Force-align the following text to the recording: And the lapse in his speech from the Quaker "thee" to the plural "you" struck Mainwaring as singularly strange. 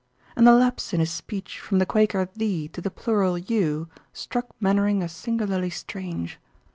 And 0.35 0.47
the 0.47 0.53
lapse 0.55 0.93
in 0.93 0.99
his 0.99 1.11
speech 1.11 1.59
from 1.59 1.77
the 1.77 1.85
Quaker 1.85 2.27
"thee" 2.35 2.67
to 2.69 2.81
the 2.81 2.89
plural 2.89 3.37
"you" 3.37 3.87
struck 4.13 4.47
Mainwaring 4.59 5.03
as 5.03 5.11
singularly 5.11 5.69
strange. 5.69 6.39